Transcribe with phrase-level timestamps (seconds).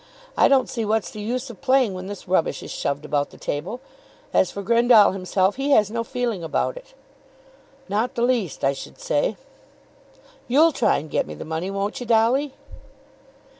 [0.35, 3.37] I don't see what's the use of playing when this rubbish is shoved about the
[3.37, 3.81] table.
[4.33, 6.95] As for Grendall himself, he has no feeling about it."
[7.87, 9.37] "Not the least, I should say."
[10.47, 12.55] "You'll try and get me the money, won't you, Dolly?"